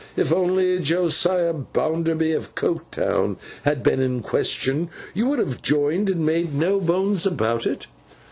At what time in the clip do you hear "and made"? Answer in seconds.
6.09-6.55